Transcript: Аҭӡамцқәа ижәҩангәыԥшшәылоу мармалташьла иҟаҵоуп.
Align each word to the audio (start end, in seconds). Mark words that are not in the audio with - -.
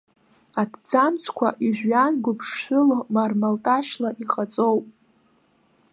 Аҭӡамцқәа 0.61 1.47
ижәҩангәыԥшшәылоу 1.67 3.03
мармалташьла 3.13 4.09
иҟаҵоуп. 4.23 4.85